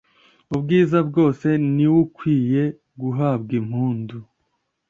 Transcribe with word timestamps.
ubwiza 0.55 0.97
bwose, 1.09 1.47
ni 1.75 1.85
w'ukwiye 1.93 2.63
guhabw'impundu 3.01 4.17